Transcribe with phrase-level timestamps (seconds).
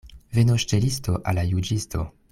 [0.37, 2.09] Venos ŝtelisto al la juĝisto.